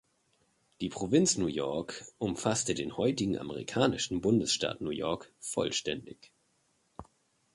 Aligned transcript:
Die 0.79 0.89
Provinz 0.89 1.37
New 1.37 1.45
York 1.45 2.05
umfasste 2.17 2.73
den 2.73 2.97
heutigen 2.97 3.37
amerikanischen 3.37 4.19
Bundesstaat 4.19 4.81
New 4.81 4.89
York 4.89 5.31
vollständig. 5.39 6.31